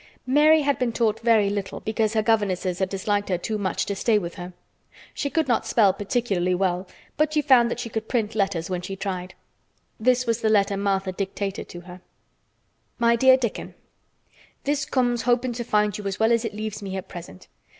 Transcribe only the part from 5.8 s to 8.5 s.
particularly well but she found that she could print